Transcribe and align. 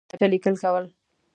ځوان 0.03 0.07
پر 0.07 0.07
کتابچه 0.11 0.27
لیکل 0.33 0.55
کول. 0.63 0.85